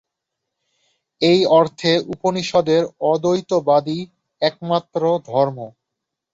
এই 1.21 1.39
অর্থে 1.51 1.91
উপনিষদের 2.13 2.81
অদ্বৈতবাদই 3.03 3.99
একমাত্র 4.41 5.01
ধর্ম। 5.27 5.57